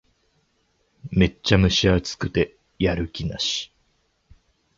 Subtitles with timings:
[1.11, 3.71] めっちゃ蒸し暑くてやる気なし